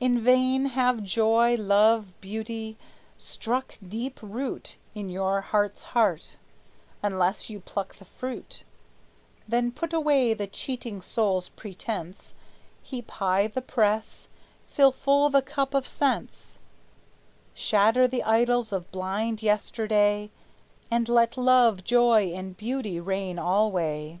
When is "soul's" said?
11.00-11.48